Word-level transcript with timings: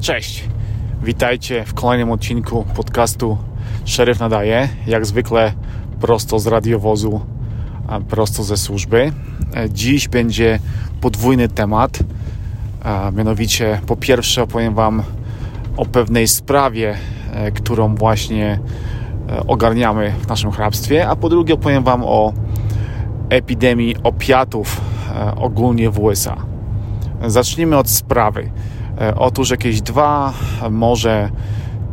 Cześć, 0.00 0.44
witajcie 1.02 1.64
w 1.64 1.74
kolejnym 1.74 2.10
odcinku 2.10 2.64
podcastu 2.74 3.38
Szeryf 3.84 4.20
Nadaje. 4.20 4.68
Jak 4.86 5.06
zwykle 5.06 5.52
prosto 6.00 6.38
z 6.38 6.46
radiowozu, 6.46 7.20
prosto 8.08 8.42
ze 8.42 8.56
służby. 8.56 9.12
E, 9.54 9.70
dziś 9.70 10.08
będzie 10.08 10.58
podwójny 11.00 11.48
temat, 11.48 11.98
a 12.82 13.10
mianowicie 13.10 13.80
po 13.86 13.96
pierwsze 13.96 14.42
opowiem 14.42 14.74
Wam 14.74 15.02
o 15.76 15.86
pewnej 15.86 16.28
sprawie, 16.28 16.96
e, 17.32 17.50
którą 17.50 17.94
właśnie 17.94 18.58
e, 19.28 19.46
ogarniamy 19.46 20.12
w 20.20 20.28
naszym 20.28 20.50
hrabstwie, 20.50 21.08
a 21.08 21.16
po 21.16 21.28
drugie 21.28 21.54
opowiem 21.54 21.84
Wam 21.84 22.02
o 22.04 22.32
epidemii 23.28 23.96
opiatów 24.02 24.80
ogólnie 25.36 25.90
w 25.90 25.98
USA. 25.98 26.36
Zacznijmy 27.26 27.76
od 27.76 27.90
sprawy. 27.90 28.50
E, 29.00 29.14
otóż 29.14 29.50
jakieś 29.50 29.82
dwa, 29.82 30.32
może 30.70 31.30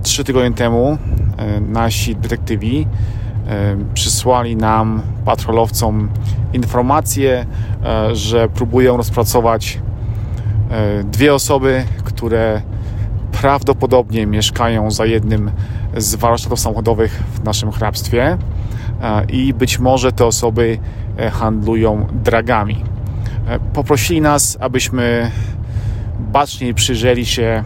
trzy 0.03 0.23
tygodnie 0.23 0.51
temu 0.51 0.97
e, 1.37 1.59
nasi 1.59 2.15
detektywi 2.15 2.87
e, 3.47 3.77
przysłali 3.93 4.55
nam, 4.55 5.01
patrolowcom, 5.25 6.09
informację, 6.53 7.45
że 8.13 8.49
próbują 8.49 8.97
rozpracować 8.97 9.79
dwie 11.03 11.33
osoby, 11.33 11.85
które 12.03 12.61
prawdopodobnie 13.31 14.25
mieszkają 14.25 14.91
za 14.91 15.05
jednym 15.05 15.51
z 15.97 16.15
warsztatów 16.15 16.59
samochodowych 16.59 17.23
w 17.33 17.43
naszym 17.43 17.71
hrabstwie 17.71 18.37
i 19.29 19.53
być 19.53 19.79
może 19.79 20.11
te 20.11 20.25
osoby 20.25 20.77
handlują 21.31 22.07
dragami. 22.23 22.83
Poprosili 23.73 24.21
nas, 24.21 24.57
abyśmy 24.59 25.31
baczniej 26.19 26.73
przyjrzeli 26.73 27.25
się 27.25 27.43
e, 27.43 27.63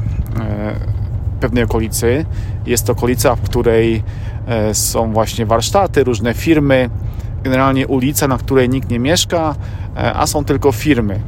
pewnej 1.40 1.64
okolicy. 1.64 2.26
Jest 2.66 2.86
to 2.86 2.94
okolica, 2.94 3.36
w 3.36 3.42
której 3.42 4.04
e, 4.48 4.74
są 4.74 5.14
właśnie 5.14 5.46
warsztaty, 5.46 6.04
różne 6.04 6.34
firmy, 6.34 6.90
generalnie 7.44 7.88
ulica, 7.88 8.28
na 8.28 8.38
której 8.38 8.70
nikt 8.70 8.90
nie 8.90 9.00
mieszka, 9.00 9.56
e, 9.98 10.14
a 10.14 10.28
są 10.28 10.46
tylko 10.46 10.72
firmy. 10.72 11.20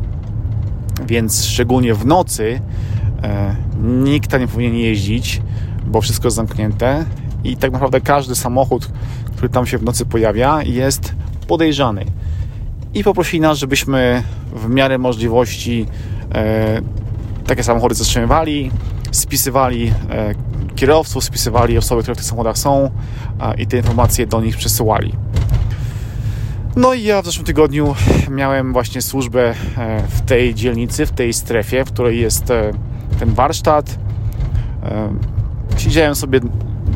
Więc 1.08 1.46
szczególnie 1.46 1.94
w 1.94 2.06
nocy 2.06 2.62
nikt 3.84 4.32
tam 4.32 4.42
nie 4.42 4.48
powinien 4.48 4.76
jeździć, 4.76 5.42
bo 5.86 6.02
wszystko 6.02 6.28
jest 6.28 6.36
zamknięte 6.36 7.06
i 7.44 7.58
tak 7.58 7.72
naprawdę 7.72 8.02
każdy 8.02 8.36
samochód, 8.36 8.90
który 9.36 9.50
tam 9.50 9.66
się 9.66 9.78
w 9.78 9.84
nocy 9.84 10.06
pojawia, 10.06 10.64
jest 10.64 11.16
podejrzany. 11.48 12.06
I 12.94 13.04
poprosili 13.04 13.42
nas, 13.42 13.58
żebyśmy 13.58 14.24
w 14.54 14.70
miarę 14.70 14.98
możliwości 14.98 15.86
takie 17.50 17.64
samochody 17.64 17.96
zatrzymywali, 17.96 18.72
spisywali 19.12 19.94
e, 20.10 20.34
kierowców, 20.76 21.24
spisywali 21.24 21.78
osoby, 21.78 22.02
które 22.02 22.16
w 22.16 22.18
tych 22.18 22.28
samochodach 22.28 22.58
są 22.58 22.92
i 23.58 23.68
te 23.68 23.78
informacje 23.78 24.28
do 24.28 24.42
nich 24.42 24.58
przesyłali. 24.58 25.14
No 26.76 26.94
i 26.94 27.04
ja 27.04 27.22
w 27.22 27.26
zeszłym 27.26 27.46
tygodniu 27.46 27.96
miałem 28.30 28.74
właśnie 28.74 29.02
służbę 29.02 29.54
e, 29.78 30.04
w 30.08 30.22
tej 30.22 30.56
dzielnicy, 30.56 31.06
w 31.06 31.12
tej 31.12 31.34
strefie, 31.34 31.86
w 31.86 31.92
której 31.92 32.20
jest 32.20 32.52
e, 32.52 32.72
ten 33.20 33.34
warsztat. 33.34 34.00
Siedziałem 35.78 36.16
sobie 36.16 36.40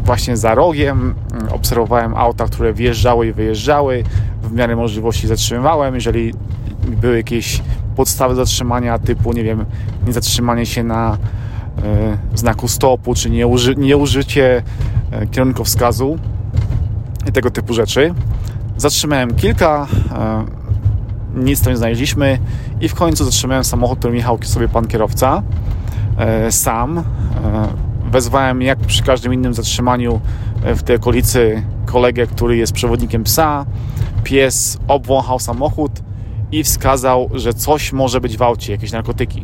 właśnie 0.05 0.37
za 0.37 0.55
rogiem, 0.55 1.15
obserwowałem 1.51 2.15
auta, 2.15 2.45
które 2.45 2.73
wjeżdżały 2.73 3.27
i 3.27 3.33
wyjeżdżały. 3.33 4.03
W 4.43 4.53
miarę 4.53 4.75
możliwości 4.75 5.27
zatrzymywałem. 5.27 5.95
Jeżeli 5.95 6.33
były 6.87 7.17
jakieś 7.17 7.61
podstawy 7.95 8.35
zatrzymania 8.35 8.99
typu, 8.99 9.33
nie 9.33 9.43
wiem, 9.43 9.65
niezatrzymanie 10.07 10.65
się 10.65 10.83
na 10.83 11.17
y, 12.33 12.37
znaku 12.37 12.67
stopu, 12.67 13.13
czy 13.13 13.29
nieuży, 13.29 13.75
nieużycie 13.75 14.63
y, 15.23 15.27
kierunkowskazu 15.27 16.17
i 17.29 17.31
tego 17.31 17.51
typu 17.51 17.73
rzeczy. 17.73 18.13
Zatrzymałem 18.77 19.35
kilka, 19.35 19.87
y, 21.35 21.43
nic 21.43 21.61
tam 21.61 21.73
nie 21.73 21.77
znaleźliśmy 21.77 22.39
i 22.81 22.89
w 22.89 22.95
końcu 22.95 23.25
zatrzymałem 23.25 23.63
samochód, 23.63 23.99
którym 23.99 24.15
jechał 24.15 24.39
sobie 24.43 24.67
pan 24.67 24.87
kierowca 24.87 25.43
sam. 26.49 27.03
Wezwałem 28.11 28.61
jak 28.61 28.79
przy 28.79 29.03
każdym 29.03 29.33
innym 29.33 29.53
zatrzymaniu 29.53 30.21
w 30.75 30.83
tej 30.83 30.95
okolicy 30.95 31.63
kolegę, 31.85 32.27
który 32.27 32.57
jest 32.57 32.73
przewodnikiem 32.73 33.23
psa. 33.23 33.65
Pies 34.23 34.77
obwąchał 34.87 35.39
samochód, 35.39 35.91
i 36.53 36.63
wskazał, 36.63 37.29
że 37.33 37.53
coś 37.53 37.93
może 37.93 38.21
być 38.21 38.37
w 38.37 38.41
aucie, 38.41 38.71
jakieś 38.71 38.91
narkotyki. 38.91 39.43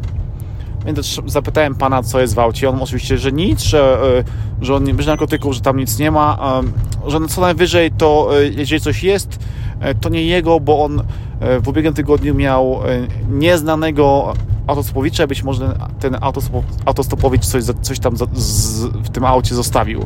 Więc 0.85 1.21
zapytałem 1.25 1.75
pana, 1.75 2.03
co 2.03 2.19
jest 2.19 2.35
w 2.35 2.39
aucie. 2.39 2.69
On 2.69 2.81
oczywiście, 2.81 3.17
że 3.17 3.31
nic, 3.31 3.61
że, 3.61 3.99
e, 4.61 4.65
że 4.65 4.75
on 4.75 4.83
nie 4.83 4.93
bierze 4.93 5.11
narkotyków, 5.11 5.53
że 5.53 5.61
tam 5.61 5.77
nic 5.77 5.99
nie 5.99 6.11
ma, 6.11 6.61
że 7.07 7.19
co 7.27 7.41
najwyżej 7.41 7.91
to, 7.91 8.29
e, 8.39 8.47
jeżeli 8.47 8.81
coś 8.81 9.03
jest, 9.03 9.39
e, 9.79 9.95
to 9.95 10.09
nie 10.09 10.23
jego, 10.23 10.59
bo 10.59 10.83
on 10.83 11.03
w 11.61 11.67
ubiegłym 11.67 11.93
tygodniu 11.93 12.35
miał 12.35 12.79
nieznanego 13.29 14.33
autostopowicza, 14.67 15.27
być 15.27 15.43
może 15.43 15.75
ten 15.99 16.17
autostopowicz 16.85 17.45
coś, 17.45 17.63
coś 17.81 17.99
tam 17.99 18.15
w 19.03 19.09
tym 19.09 19.25
aucie 19.25 19.55
zostawił. 19.55 20.05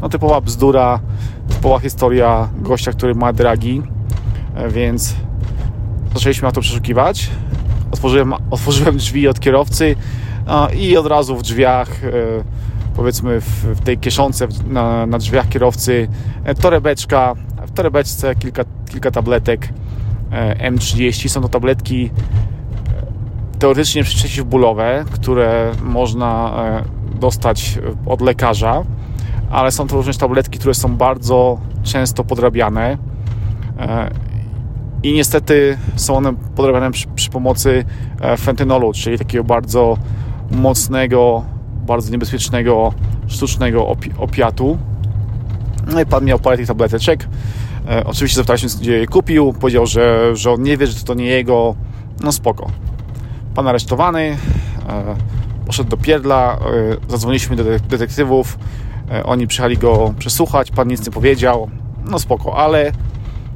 No 0.00 0.08
typowa 0.08 0.40
bzdura, 0.40 1.00
typowa 1.48 1.78
historia 1.78 2.48
gościa, 2.58 2.92
który 2.92 3.14
ma 3.14 3.32
dragi, 3.32 3.82
więc 4.68 5.14
zaczęliśmy 6.14 6.48
na 6.48 6.52
to 6.52 6.60
przeszukiwać. 6.60 7.30
Otworzyłem, 7.90 8.34
otworzyłem 8.50 8.96
drzwi 8.96 9.28
od 9.28 9.40
kierowcy 9.40 9.96
i 10.76 10.96
od 10.96 11.06
razu 11.06 11.36
w 11.36 11.42
drzwiach, 11.42 12.04
e, 12.04 12.10
powiedzmy 12.96 13.40
w, 13.40 13.80
tej 13.84 13.98
kieszonce 13.98 14.48
na, 14.66 15.06
na 15.06 15.18
drzwiach 15.18 15.48
kierowcy, 15.48 16.08
e, 16.44 16.54
torebeczka, 16.54 17.34
w 17.66 17.70
torebeczce 17.70 18.34
kilka, 18.34 18.64
kilka 18.90 19.10
tabletek 19.10 19.68
e, 20.32 20.70
M30. 20.70 21.28
Są 21.28 21.40
to 21.40 21.48
tabletki 21.48 22.10
teoretycznie 23.58 24.04
przeciwbólowe, 24.04 25.04
które 25.10 25.72
można 25.82 26.52
dostać 27.20 27.78
od 28.06 28.20
lekarza, 28.20 28.82
ale 29.50 29.70
są 29.70 29.86
to 29.86 29.96
również 29.96 30.16
tabletki, 30.16 30.58
które 30.58 30.74
są 30.74 30.96
bardzo 30.96 31.60
często 31.82 32.24
podrabiane 32.24 32.98
i 35.02 35.12
niestety 35.12 35.78
są 35.96 36.16
one 36.16 36.34
podrabiane 36.34 36.90
przy, 36.90 37.06
przy 37.14 37.30
pomocy 37.30 37.84
e, 38.20 38.36
fentynolu, 38.36 38.92
czyli 38.92 39.18
takiego 39.18 39.44
bardzo 39.44 39.98
mocnego, 40.50 41.44
bardzo 41.86 42.10
niebezpiecznego, 42.12 42.92
sztucznego 43.26 43.86
opi 43.86 44.10
opiatu. 44.18 44.78
No 45.86 46.00
i 46.00 46.06
pan 46.06 46.24
miał 46.24 46.38
parę 46.38 46.56
tych 46.56 46.66
tableteczek. 46.66 47.28
E, 47.88 48.04
oczywiście 48.04 48.36
zapytaliśmy, 48.36 48.80
gdzie 48.80 48.98
je 48.98 49.06
kupił. 49.06 49.52
Powiedział, 49.52 49.86
że, 49.86 50.36
że 50.36 50.50
on 50.50 50.62
nie 50.62 50.76
wie, 50.76 50.86
że 50.86 51.04
to 51.04 51.14
nie 51.14 51.26
jego. 51.26 51.74
No 52.22 52.32
spoko. 52.32 52.70
Pan 53.54 53.68
aresztowany. 53.68 54.36
E, 54.88 55.16
poszedł 55.66 55.90
do 55.90 55.96
pierdla. 55.96 56.58
E, 57.06 57.10
zadzwoniliśmy 57.10 57.56
do 57.56 57.64
detektywów. 57.64 58.58
E, 59.10 59.24
oni 59.24 59.46
przyjechali 59.46 59.78
go 59.78 60.14
przesłuchać. 60.18 60.70
Pan 60.70 60.88
nic 60.88 61.06
nie 61.06 61.12
powiedział. 61.12 61.70
No 62.04 62.18
spoko, 62.18 62.56
ale 62.56 62.92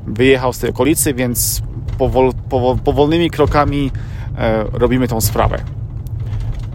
wyjechał 0.06 0.52
z 0.52 0.58
tej 0.58 0.70
okolicy, 0.70 1.14
więc 1.14 1.62
powol, 1.98 2.32
powol, 2.48 2.78
powolnymi 2.78 3.30
krokami 3.30 3.90
e, 4.38 4.64
robimy 4.72 5.08
tą 5.08 5.20
sprawę. 5.20 5.58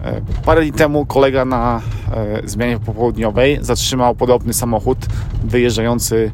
E, 0.03 0.22
parę 0.46 0.62
dni 0.62 0.72
temu 0.72 1.06
kolega 1.06 1.46
na 1.46 1.81
e, 2.12 2.47
zmianie 2.47 2.80
popołudniowej 2.80 3.58
zatrzymał 3.62 4.16
podobny 4.16 4.53
samochód 4.53 4.97
wyjeżdżający 5.44 6.31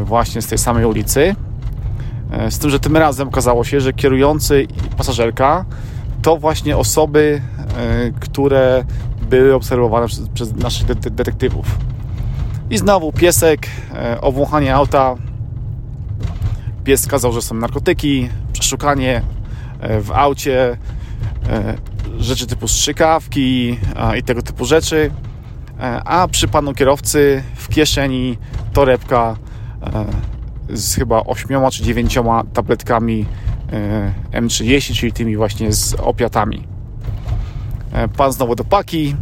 właśnie 0.00 0.42
z 0.42 0.46
tej 0.46 0.58
samej 0.58 0.84
ulicy. 0.84 1.34
Z 2.50 2.58
tym, 2.58 2.70
że 2.70 2.80
tym 2.80 2.96
razem 2.96 3.28
okazało 3.28 3.64
się, 3.64 3.80
że 3.80 3.92
kierujący 3.92 4.62
i 4.62 4.96
pasażerka 4.96 5.64
to 6.22 6.36
właśnie 6.36 6.76
osoby, 6.76 7.42
które 8.20 8.84
były 9.30 9.54
obserwowane 9.54 10.06
przez, 10.06 10.28
przez 10.28 10.56
naszych 10.56 10.86
detektywów. 10.86 11.78
I 12.70 12.78
znowu 12.78 13.12
piesek, 13.12 13.66
obwąchanie 14.20 14.74
auta, 14.74 15.16
Pies 16.88 17.00
skazał, 17.00 17.32
że 17.32 17.42
są 17.42 17.54
narkotyki, 17.54 18.28
przeszukanie 18.52 19.22
e, 19.80 20.00
w 20.00 20.10
aucie, 20.10 20.78
e, 21.48 21.74
rzeczy 22.18 22.46
typu 22.46 22.68
strzykawki 22.68 23.78
i 24.18 24.22
tego 24.22 24.42
typu 24.42 24.64
rzeczy. 24.64 25.10
E, 25.80 26.02
a 26.04 26.28
przy 26.28 26.48
panu 26.48 26.74
kierowcy 26.74 27.42
w 27.56 27.68
kieszeni 27.68 28.38
torebka 28.72 29.36
z 30.68 30.94
chyba 30.94 31.24
8 31.24 31.70
czy 31.70 31.82
9 31.82 32.18
tabletkami 32.52 33.26
M30, 34.32 34.94
czyli 34.94 35.12
tymi 35.12 35.36
właśnie 35.36 35.72
z 35.72 35.94
opiatami. 35.94 36.62
Pan 38.16 38.32
znowu 38.32 38.54
do 38.54 38.64
paki. 38.64 39.16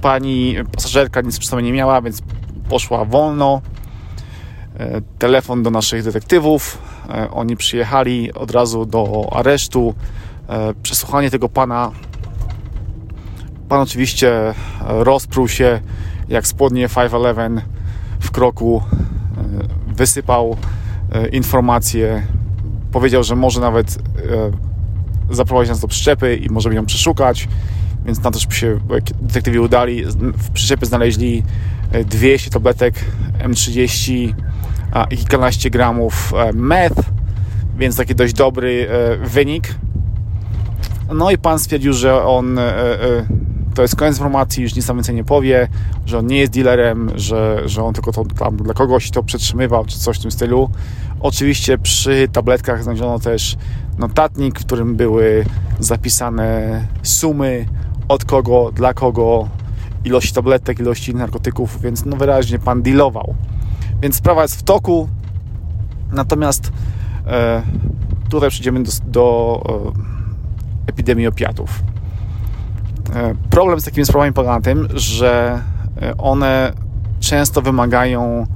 Pani 0.00 0.56
pasażerka 0.72 1.20
nic 1.20 1.38
przy 1.38 1.48
sobie 1.48 1.62
nie 1.62 1.72
miała, 1.72 2.02
więc 2.02 2.22
poszła 2.68 3.04
wolno. 3.04 3.62
E, 4.78 5.00
telefon 5.18 5.62
do 5.62 5.70
naszych 5.70 6.02
detektywów. 6.02 6.78
E, 7.08 7.30
oni 7.30 7.56
przyjechali 7.56 8.32
od 8.32 8.50
razu 8.50 8.86
do 8.86 9.28
aresztu. 9.32 9.94
E, 10.48 10.74
przesłuchanie 10.82 11.30
tego 11.30 11.48
pana 11.48 11.90
pan 13.68 13.80
oczywiście 13.80 14.54
rozpruł 14.80 15.48
się 15.48 15.80
jak 16.28 16.46
spodnie 16.46 16.88
511 16.88 17.68
w 18.20 18.30
kroku, 18.30 18.82
wysypał 19.86 20.56
informacje, 21.32 22.26
powiedział, 22.92 23.24
że 23.24 23.36
może 23.36 23.60
nawet 23.60 23.98
zaprowadzić 25.30 25.68
nas 25.68 25.80
do 25.80 25.88
przyczepy 25.88 26.36
i 26.36 26.50
możemy 26.50 26.74
ją 26.74 26.86
przeszukać, 26.86 27.48
więc 28.04 28.22
na 28.22 28.30
to, 28.30 28.38
żeby 28.38 28.54
się 28.54 28.80
detektywi 29.20 29.58
udali. 29.58 30.04
W 30.38 30.50
przyczepie 30.50 30.86
znaleźli 30.86 31.42
200 32.06 32.50
tabletek 32.50 32.94
M30 33.38 34.34
i 35.10 35.16
kilkanaście 35.16 35.70
gramów 35.70 36.32
meth, 36.54 37.02
więc 37.78 37.96
taki 37.96 38.14
dość 38.14 38.34
dobry 38.34 38.88
wynik. 39.24 39.74
No 41.14 41.30
i 41.30 41.38
pan 41.38 41.58
stwierdził, 41.58 41.92
że 41.92 42.24
on 42.24 42.58
to 43.74 43.82
jest 43.82 43.96
koniec 43.96 44.14
informacji, 44.14 44.62
już 44.62 44.74
nic 44.74 44.86
tam 44.86 44.96
więcej 44.96 45.14
nie 45.14 45.24
powie, 45.24 45.68
że 46.06 46.18
on 46.18 46.26
nie 46.26 46.38
jest 46.38 46.52
dealerem, 46.52 47.10
że, 47.14 47.62
że 47.66 47.84
on 47.84 47.94
tylko 47.94 48.12
to 48.12 48.24
tam 48.24 48.56
dla 48.56 48.74
kogoś 48.74 49.10
to 49.10 49.22
przetrzymywał, 49.22 49.84
czy 49.84 49.98
coś 49.98 50.18
w 50.18 50.22
tym 50.22 50.30
stylu. 50.30 50.70
Oczywiście 51.20 51.78
przy 51.78 52.28
tabletkach 52.32 52.82
znaleziono 52.82 53.18
też 53.18 53.56
notatnik, 53.98 54.60
w 54.60 54.64
którym 54.64 54.96
były 54.96 55.44
zapisane 55.80 56.80
sumy, 57.02 57.66
od 58.08 58.24
kogo, 58.24 58.72
dla 58.74 58.94
kogo, 58.94 59.48
ilości 60.04 60.34
tabletek, 60.34 60.80
ilości 60.80 61.14
narkotyków, 61.14 61.82
więc 61.82 62.04
no 62.04 62.16
wyraźnie 62.16 62.58
pan 62.58 62.82
dealował. 62.82 63.34
Więc 64.00 64.16
sprawa 64.16 64.42
jest 64.42 64.56
w 64.56 64.62
toku, 64.62 65.08
natomiast 66.12 66.72
e, 67.26 67.62
tutaj 68.30 68.50
przejdziemy 68.50 68.82
do, 68.82 68.92
do 69.06 69.62
e, 70.86 70.90
epidemii 70.90 71.26
opiatów. 71.26 71.82
E, 73.14 73.34
problem 73.50 73.80
z 73.80 73.84
takimi 73.84 74.06
sprawami 74.06 74.32
polega 74.32 74.54
na 74.54 74.60
tym, 74.60 74.88
że 74.94 75.62
e, 76.02 76.16
one 76.16 76.72
często 77.20 77.62
wymagają 77.62 78.46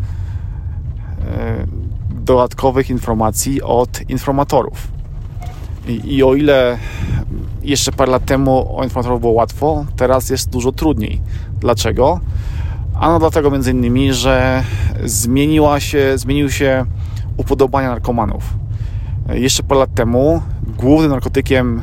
e, 1.20 1.66
dodatkowych 2.10 2.90
informacji 2.90 3.62
od 3.62 4.10
informatorów. 4.10 4.88
I, 5.88 6.14
I, 6.16 6.22
o 6.22 6.34
ile 6.34 6.78
jeszcze 7.62 7.92
parę 7.92 8.12
lat 8.12 8.24
temu 8.24 8.76
o 8.78 8.84
informatorów 8.84 9.20
było 9.20 9.32
łatwo, 9.32 9.84
teraz 9.96 10.30
jest 10.30 10.50
dużo 10.50 10.72
trudniej. 10.72 11.20
Dlaczego? 11.60 12.20
Ano 13.02 13.19
dlatego 13.19 13.50
między 13.50 13.70
innymi, 13.70 14.12
że 14.12 14.62
zmieniła 15.04 15.81
się, 15.81 16.19
zmieniły 16.19 16.52
się 16.52 16.84
upodobania 17.37 17.88
narkomanów. 17.88 18.54
Jeszcze 19.32 19.62
parę 19.62 19.81
lat 19.81 19.94
temu 19.94 20.43
głównym 20.78 21.10
narkotykiem 21.10 21.82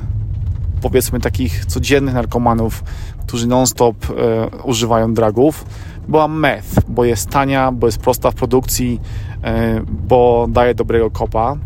powiedzmy 0.82 1.20
takich 1.20 1.66
codziennych 1.66 2.14
narkomanów, 2.14 2.84
którzy 3.28 3.48
non-stop 3.48 3.96
e, 4.10 4.48
używają 4.64 5.14
dragów, 5.14 5.66
była 6.08 6.28
meth, 6.28 6.82
bo 6.88 7.06
jest 7.06 7.30
tania, 7.30 7.72
bo 7.72 7.88
jest 7.88 7.98
prosta 7.98 8.32
w 8.32 8.36
produkcji, 8.36 9.02
e, 9.44 9.82
bo 10.08 10.48
daje 10.50 10.76
dobrego 10.76 11.12
kopa 11.12 11.58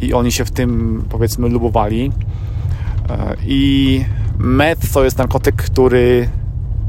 i 0.00 0.14
oni 0.14 0.32
się 0.32 0.44
w 0.44 0.50
tym 0.50 1.02
powiedzmy 1.08 1.48
lubowali. 1.48 2.12
E, 3.10 3.36
I 3.46 4.04
meth 4.38 4.92
to 4.92 5.04
jest 5.04 5.18
narkotyk, 5.18 5.56
który 5.56 6.28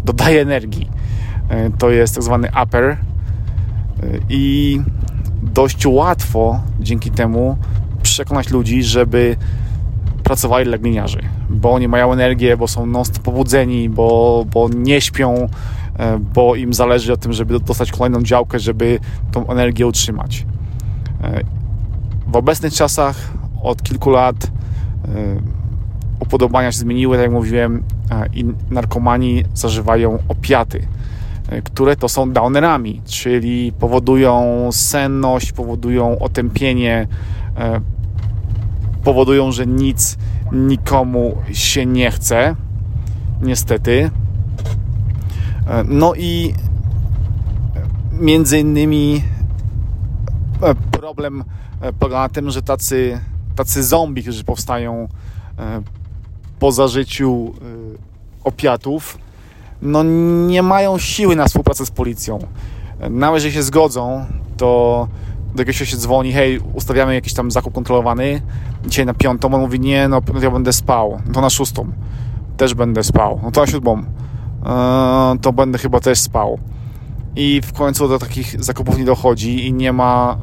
dodaje 0.05 0.41
energii. 0.41 0.94
E, 1.49 1.69
to 1.69 1.89
jest 1.89 2.15
tak 2.15 2.23
zwany 2.23 2.49
upper 2.63 2.83
e, 2.83 2.97
i 4.29 4.81
dość 5.43 5.85
łatwo 5.85 6.59
dzięki 6.79 7.11
temu 7.11 7.57
przekonać 8.01 8.49
ludzi, 8.49 8.83
żeby 8.83 9.35
pracowali 10.23 10.65
dla 10.65 10.77
gliniarzy, 10.77 11.19
bo 11.49 11.73
oni 11.73 11.87
mają 11.87 12.13
energię, 12.13 12.57
bo 12.57 12.67
są 12.67 12.85
non 12.85 13.03
pobudzeni, 13.23 13.89
bo, 13.89 14.45
bo 14.53 14.69
nie 14.75 15.01
śpią, 15.01 15.47
bo 16.33 16.55
im 16.55 16.73
zależy 16.73 17.13
o 17.13 17.17
tym, 17.17 17.33
żeby 17.33 17.59
dostać 17.59 17.91
kolejną 17.91 18.21
działkę, 18.21 18.59
żeby 18.59 18.99
tą 19.31 19.47
energię 19.47 19.87
utrzymać. 19.87 20.45
W 22.27 22.35
obecnych 22.35 22.73
czasach 22.73 23.33
od 23.63 23.83
kilku 23.83 24.09
lat 24.09 24.35
upodobania 26.19 26.71
się 26.71 26.79
zmieniły, 26.79 27.17
tak 27.17 27.23
jak 27.23 27.31
mówiłem, 27.31 27.83
i 28.33 28.45
narkomani 28.69 29.43
zażywają 29.53 30.19
opiaty, 30.27 30.79
e, 30.79 30.85
które 31.63 31.95
to 31.95 32.09
są 32.09 32.31
downerami, 32.31 33.01
czyli 33.05 33.73
powodują 33.79 34.69
senność, 34.71 35.51
powodują 35.51 36.19
otępienie, 36.19 37.07
e, 37.57 37.81
powodują, 39.03 39.51
że 39.51 39.67
nic 39.67 40.17
nikomu 40.51 41.37
się 41.51 41.85
nie 41.85 42.11
chce, 42.11 42.55
niestety. 43.41 44.11
E, 45.67 45.83
no 45.87 46.15
i 46.15 46.53
między 48.11 48.59
innymi 48.59 49.23
problem 50.91 51.43
polega 51.99 52.19
na 52.19 52.29
tym, 52.29 52.49
że 52.49 52.61
tacy, 52.61 53.19
tacy 53.55 53.83
zombie, 53.83 54.21
którzy 54.23 54.43
powstają 54.43 55.07
po 56.59 56.71
zażyciu 56.71 57.53
opiatów, 58.43 59.17
no 59.81 60.03
nie 60.47 60.63
mają 60.63 60.97
siły 60.97 61.35
na 61.35 61.45
współpracę 61.45 61.85
z 61.85 61.91
policją. 61.91 62.39
Nawet 63.09 63.35
jeżeli 63.35 63.53
się 63.53 63.63
zgodzą, 63.63 64.25
to 64.57 65.07
do 65.55 65.61
jakiegoś 65.61 65.89
się 65.89 65.97
dzwoni, 65.97 66.33
hej, 66.33 66.59
ustawiamy 66.73 67.13
jakiś 67.13 67.33
tam 67.33 67.51
zakup 67.51 67.73
kontrolowany, 67.73 68.41
dzisiaj 68.85 69.05
na 69.05 69.13
piątą, 69.13 69.53
on 69.53 69.61
mówi, 69.61 69.79
nie, 69.79 70.07
no 70.07 70.21
ja 70.41 70.51
będę 70.51 70.73
spał, 70.73 71.21
to 71.33 71.41
na 71.41 71.49
szóstą 71.49 71.91
też 72.57 72.73
będę 72.73 73.03
spał, 73.03 73.39
no 73.43 73.51
to 73.51 73.61
na 73.61 73.67
siódmą 73.67 73.97
eee, 74.65 75.39
to 75.39 75.53
będę 75.53 75.77
chyba 75.77 75.99
też 75.99 76.19
spał. 76.19 76.59
I 77.35 77.61
w 77.61 77.73
końcu 77.73 78.07
do 78.07 78.19
takich 78.19 78.63
zakupów 78.63 78.97
nie 78.97 79.05
dochodzi 79.05 79.67
i 79.67 79.73
nie 79.73 79.93
ma, 79.93 80.37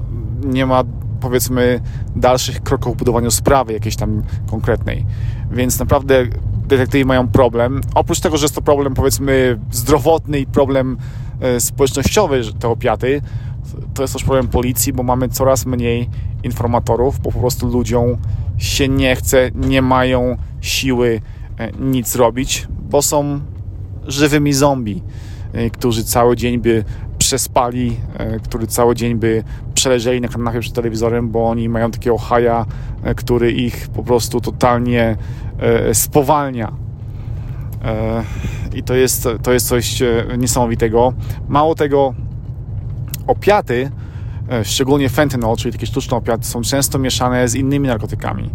nie 0.45 0.67
ma 0.67 0.85
powiedzmy 1.21 1.81
dalszych 2.17 2.63
kroków 2.63 2.95
w 2.95 2.99
budowaniu 2.99 3.31
sprawy 3.31 3.73
jakiejś 3.73 3.97
tam 3.97 4.23
konkretnej. 4.51 5.07
Więc 5.51 5.79
naprawdę 5.79 6.27
detektywi 6.73 7.05
mają 7.05 7.29
problem. 7.29 7.81
Oprócz 7.95 8.21
tego, 8.21 8.37
że 8.37 8.45
jest 8.45 8.55
to 8.55 8.63
problem 8.63 8.95
powiedzmy 8.95 9.59
zdrowotny 9.71 10.41
i 10.41 10.47
problem 10.47 10.97
e, 11.41 11.61
społecznościowy, 11.61 12.43
te 12.59 12.69
opiaty, 12.69 13.23
to 13.95 14.03
jest 14.03 14.15
też 14.15 14.25
problem 14.25 14.49
policji, 14.49 14.93
bo 14.93 15.03
mamy 15.03 15.29
coraz 15.29 15.67
mniej 15.67 16.09
informatorów, 16.43 17.21
bo 17.21 17.33
po 17.33 17.39
prostu 17.39 17.67
ludziom 17.67 18.17
się 18.59 18.89
nie 18.89 19.17
chce, 19.17 19.51
nie 19.55 19.83
mają 19.83 20.37
siły 20.61 21.21
e, 21.59 21.73
nic 21.73 22.17
robić, 22.17 22.69
bo 22.91 23.03
są 23.03 23.41
żywymi 24.07 24.53
zombie, 24.53 25.03
e, 25.53 25.71
którzy 25.71 26.05
cały 26.05 26.37
dzień 26.37 26.59
by 26.59 26.85
przespali, 27.19 27.97
który 28.45 28.67
cały 28.67 28.95
dzień 28.95 29.15
by 29.15 29.45
przeleżeli 29.83 30.21
na 30.21 30.29
kanapie 30.29 30.61
przed 30.61 30.75
telewizorem, 30.75 31.31
bo 31.31 31.49
oni 31.49 31.69
mają 31.69 31.91
takiego 31.91 32.19
haja, 32.19 32.67
e, 33.03 33.15
który 33.15 33.53
ich 33.53 33.89
po 33.89 34.03
prostu 34.03 34.41
totalnie 34.41 35.17
e, 35.59 35.95
spowalnia. 35.95 36.73
E, 37.85 38.25
I 38.75 38.83
to 38.83 38.95
jest, 38.95 39.29
to 39.43 39.53
jest 39.53 39.69
coś 39.69 40.03
niesamowitego. 40.39 41.13
Mało 41.49 41.75
tego, 41.75 42.15
opiaty, 43.27 43.91
szczególnie 44.63 45.09
fentanyl, 45.09 45.57
czyli 45.57 45.73
takie 45.73 45.87
sztuczne 45.87 46.17
opiaty, 46.17 46.47
są 46.47 46.63
często 46.63 46.99
mieszane 46.99 47.49
z 47.49 47.55
innymi 47.55 47.89
narkotykami. 47.89 48.51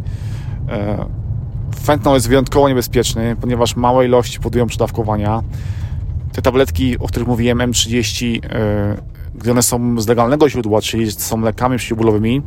Fentanyl 1.84 2.16
jest 2.16 2.28
wyjątkowo 2.28 2.70
niebezpieczny, 2.70 3.36
ponieważ 3.42 3.76
małe 3.76 4.06
ilości 4.06 4.38
powodują 4.38 4.68
przedawkowania. 4.68 5.44
Te 6.34 6.42
tabletki, 6.42 7.00
o 7.00 7.08
których 7.08 7.28
mówiłem, 7.28 7.58
M30, 7.58 8.40
gdy 9.38 9.52
one 9.52 9.64
są 9.64 10.02
z 10.02 10.08
legalnego 10.08 10.50
źródła, 10.50 10.82
czyli 10.82 11.12
są 11.12 11.42
lekami 11.42 11.78
przeciwbólowymi, 11.78 12.42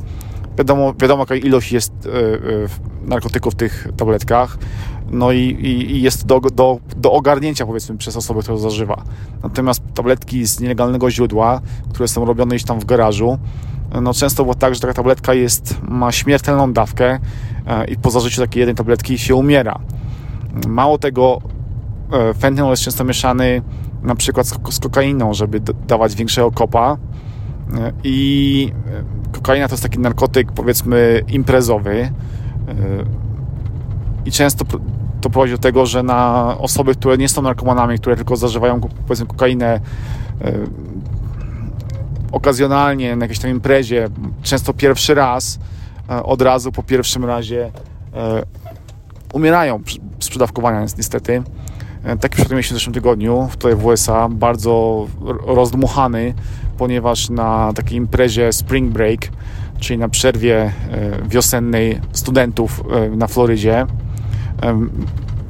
wiadomo, 0.58 0.94
wiadomo 1.00 1.22
jaka 1.22 1.34
ilość 1.34 1.72
jest 1.72 1.92
e, 2.06 2.10
e, 2.10 3.08
narkotyków 3.08 3.52
w 3.52 3.56
tych 3.56 3.88
tabletkach, 3.96 4.58
no 5.10 5.32
i, 5.32 5.38
i, 5.38 5.90
i 5.92 6.02
jest 6.02 6.26
do, 6.26 6.40
do, 6.40 6.78
do 6.96 7.12
ogarnięcia 7.12 7.66
powiedzmy 7.66 7.96
przez 7.96 8.16
osobę, 8.16 8.42
która 8.42 8.58
zażywa. 8.58 9.02
Natomiast 9.42 9.82
tabletki 9.94 10.46
z 10.46 10.60
nielegalnego 10.60 11.10
źródła, 11.10 11.60
które 11.92 12.08
są 12.08 12.24
robione 12.24 12.54
gdzieś 12.54 12.64
tam 12.64 12.80
w 12.80 12.84
garażu, 12.84 13.38
no 14.02 14.14
często 14.14 14.42
było 14.42 14.54
tak, 14.54 14.74
że 14.74 14.80
taka 14.80 14.94
tabletka 14.94 15.34
jest, 15.34 15.76
ma 15.82 16.12
śmiertelną 16.12 16.72
dawkę 16.72 17.18
e, 17.66 17.84
i 17.84 17.96
po 17.96 18.10
zażyciu 18.10 18.40
takiej 18.40 18.60
jednej 18.60 18.76
tabletki 18.76 19.18
się 19.18 19.34
umiera. 19.34 19.80
Mało 20.68 20.98
tego, 20.98 21.40
fentanyl 22.38 22.70
jest 22.70 22.82
często 22.82 23.04
mieszany 23.04 23.62
na 24.02 24.14
przykład 24.14 24.46
z, 24.46 24.78
kokainą, 24.78 25.34
żeby 25.34 25.60
dawać 25.86 26.14
większego 26.14 26.50
kopa. 26.50 26.96
I 28.04 28.72
e, 29.32 29.32
kokaina 29.32 29.68
to 29.68 29.74
jest 29.74 29.82
taki 29.82 29.98
narkotyk, 29.98 30.52
powiedzmy, 30.52 31.22
imprezowy. 31.28 32.00
E, 32.00 32.10
I 34.24 34.32
często 34.32 34.64
to 35.20 35.30
prowadzi 35.30 35.52
do 35.52 35.58
tego, 35.58 35.86
że 35.86 36.02
na 36.02 36.54
osoby, 36.58 36.94
które 36.94 37.18
nie 37.18 37.28
są 37.28 37.42
narkomanami, 37.42 37.98
które 37.98 38.16
tylko 38.16 38.36
zażywają, 38.36 38.80
powiedzmy, 38.80 39.26
kokainę 39.26 39.80
e, 40.44 40.52
okazjonalnie 42.32 43.16
na 43.16 43.24
jakiejś 43.24 43.38
tam 43.38 43.50
imprezie, 43.50 44.08
często 44.42 44.74
pierwszy 44.74 45.14
raz, 45.14 45.58
od 46.24 46.42
razu 46.42 46.72
po 46.72 46.82
pierwszym 46.82 47.24
razie 47.24 47.72
umierają 49.32 49.80
z 50.20 50.28
przedawkowania 50.28 50.80
niestety. 50.80 51.42
Taki 52.02 52.34
przypadek 52.34 52.50
mieliśmy 52.50 52.74
w 52.74 52.78
zeszłym 52.78 52.94
tygodniu 52.94 53.48
tutaj 53.52 53.74
w 53.74 53.84
USA, 53.84 54.28
bardzo 54.28 55.06
rozdmuchany, 55.46 56.34
ponieważ 56.78 57.30
na 57.30 57.72
takiej 57.72 57.98
imprezie 57.98 58.52
Spring 58.52 58.92
Break, 58.92 59.20
czyli 59.78 59.98
na 59.98 60.08
przerwie 60.08 60.72
wiosennej 61.28 62.00
studentów 62.12 62.84
na 63.16 63.26
Florydzie, 63.26 63.86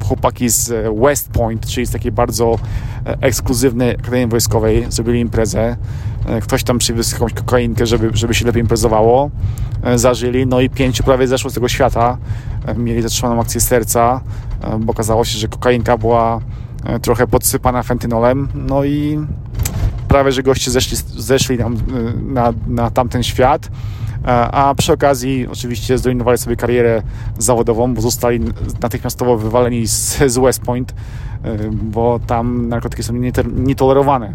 chłopaki 0.03 0.49
z 0.49 0.73
West 1.01 1.31
Point, 1.31 1.65
czyli 1.65 1.85
z 1.85 1.91
takiej 1.91 2.11
bardzo 2.11 2.59
ekskluzywnej 3.05 3.91
akademii 3.91 4.27
wojskowej, 4.27 4.85
zrobili 4.89 5.19
imprezę. 5.19 5.77
Ktoś 6.41 6.63
tam 6.63 6.77
przywiózł 6.77 7.13
jakąś 7.13 7.33
kokainkę, 7.33 7.85
żeby, 7.85 8.09
żeby 8.13 8.33
się 8.33 8.45
lepiej 8.45 8.61
imprezowało. 8.61 9.31
Zażyli, 9.95 10.47
no 10.47 10.61
i 10.61 10.69
pięciu 10.69 11.03
prawie 11.03 11.27
zeszło 11.27 11.49
z 11.49 11.53
tego 11.53 11.67
świata. 11.67 12.17
Mieli 12.77 13.01
zatrzymaną 13.01 13.41
akcję 13.41 13.61
serca, 13.61 14.21
bo 14.79 14.91
okazało 14.91 15.25
się, 15.25 15.39
że 15.39 15.47
kokainka 15.47 15.97
była 15.97 16.41
trochę 17.01 17.27
podsypana 17.27 17.83
fentynolem, 17.83 18.47
no 18.55 18.83
i 18.83 19.19
prawie, 20.07 20.31
że 20.31 20.43
goście 20.43 20.71
zeszli, 20.71 20.97
zeszli 21.17 21.57
na, 21.57 21.69
na, 22.21 22.53
na 22.67 22.91
tamten 22.91 23.23
świat 23.23 23.69
a 24.51 24.73
przy 24.77 24.93
okazji 24.93 25.47
oczywiście 25.51 25.97
zrujnowali 25.97 26.37
sobie 26.37 26.55
karierę 26.55 27.01
zawodową, 27.37 27.93
bo 27.93 28.01
zostali 28.01 28.39
natychmiastowo 28.81 29.37
wywaleni 29.37 29.87
z, 29.87 30.17
z 30.17 30.37
West 30.37 30.61
Point, 30.61 30.93
bo 31.71 32.19
tam 32.27 32.69
narkotyki 32.69 33.03
są 33.03 33.13
nietolerowane. 33.55 34.33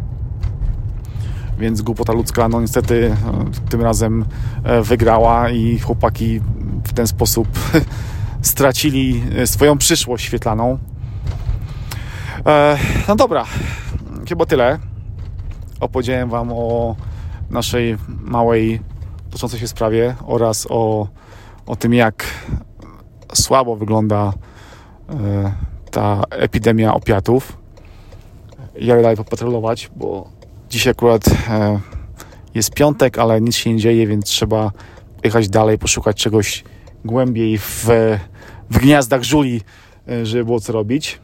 Więc 1.59 1.83
głupota 1.83 2.13
ludzka, 2.13 2.49
no 2.49 2.61
niestety 2.61 3.17
tym 3.69 3.83
razem 3.83 4.25
wygrała 4.83 5.51
i 5.51 5.79
chłopaki 5.79 6.41
w 6.85 6.93
ten 6.93 7.07
sposób 7.07 7.49
stracili 8.43 9.23
swoją 9.45 9.79
przyszłość 9.79 10.25
świetlaną. 10.25 10.79
No 13.09 13.17
dobra, 13.17 13.45
chyba 14.29 14.47
tyle. 14.47 14.79
Opowiedziałem 15.81 16.31
Wam 16.31 16.53
o 16.53 16.97
naszej 17.51 17.97
małej 18.09 18.81
toczącej 19.31 19.61
się 19.61 19.69
sprawie 19.69 20.15
oraz 20.27 20.67
o, 20.71 21.09
o 21.67 21.77
tym, 21.77 21.95
jak 21.95 22.27
słabo 23.35 23.77
wygląda 23.77 24.33
e, 25.09 25.53
ta 25.91 26.23
epidemia 26.31 26.95
opiatów. 26.95 27.59
Ja 28.81 29.03
dalej 29.03 29.17
popatrolować, 29.17 29.91
bo 29.97 30.29
dzisiaj 30.77 30.91
akurat 30.91 31.29
e, 31.49 31.81
jest 32.55 32.75
piątek, 32.75 33.19
ale 33.19 33.41
nic 33.41 33.57
się 33.57 33.73
nie 33.73 33.79
dzieje, 33.79 34.07
więc 34.07 34.25
trzeba 34.25 34.71
jechać 35.25 35.49
dalej, 35.49 35.79
poszukać 35.79 36.17
czegoś 36.17 36.65
głębiej 37.05 37.59
w, 37.59 37.87
w 38.71 38.79
gniazdach 38.79 39.23
żuli, 39.23 39.61
e, 40.09 40.27
żeby 40.27 40.45
było 40.45 40.61
co 40.61 40.73
robić. 40.73 41.21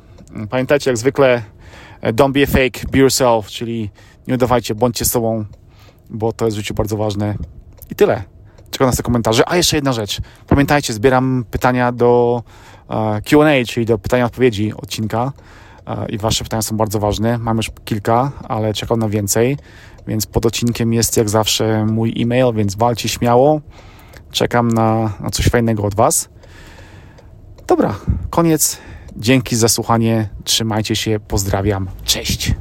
Pamiętajcie, 0.51 0.91
jak 0.91 0.99
zwykle, 0.99 1.43
don't 2.03 2.33
be 2.33 2.43
a 2.43 2.47
fake, 2.47 2.91
be 2.93 2.99
yourself, 2.99 3.47
czyli 3.47 3.91
nie 4.29 4.35
udawajcie, 4.35 4.75
bądźcie 4.75 5.05
sobą, 5.05 5.45
bo 6.11 6.33
to 6.33 6.45
jest 6.45 6.57
w 6.57 6.61
życiu 6.61 6.75
bardzo 6.75 6.97
ważne. 6.97 7.35
I 7.91 7.95
tyle. 7.95 8.23
Czekam 8.71 8.91
na 8.91 8.97
te 8.97 9.03
komentarze. 9.03 9.49
A 9.49 9.57
jeszcze 9.57 9.77
jedna 9.77 9.93
rzecz. 9.93 10.21
Pamiętajcie, 10.47 10.93
zbieram 10.93 11.45
pytania 11.51 11.93
do 11.93 12.43
e, 12.91 13.21
QA, 13.23 13.65
czyli 13.69 13.87
do 13.87 13.99
pytania 13.99 14.25
odpowiedzi 14.25 14.73
odcinka. 14.77 15.33
I 16.09 16.19
Wasze 16.19 16.45
pytania 16.45 16.63
są 16.63 16.77
bardzo 16.77 16.99
ważne. 16.99 17.39
Mam 17.39 17.57
już 17.57 17.71
kilka, 17.85 18.33
ale 18.49 18.75
czekam 18.75 18.99
na 18.99 19.09
więcej. 19.09 19.57
Więc 20.07 20.27
pod 20.27 20.47
odcinkiem 20.47 20.93
jest 20.93 21.17
jak 21.17 21.29
zawsze 21.29 21.87
mój 21.87 22.23
e-mail, 22.23 22.55
więc 22.55 22.75
walcie 22.75 23.09
śmiało. 23.09 23.61
Czekam 24.31 24.69
na, 24.69 25.13
na 25.21 25.31
coś 25.31 25.49
fajnego 25.49 25.83
od 25.83 25.95
Was. 25.95 26.29
Dobra, 27.67 27.95
koniec. 28.31 28.79
Dzięki 29.17 29.57
za 29.57 29.69
słuchanie. 29.69 30.29
Trzymajcie 30.45 30.97
się. 30.97 31.21
Pozdrawiam. 31.29 31.89
Cześć. 32.05 32.55